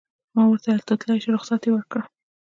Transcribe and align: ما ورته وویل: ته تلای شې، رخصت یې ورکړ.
ما 0.35 0.43
ورته 0.47 0.67
وویل: 0.67 0.81
ته 0.87 0.93
تلای 1.01 1.19
شې، 1.23 1.29
رخصت 1.35 1.61
یې 1.65 1.71
ورکړ. 1.73 2.01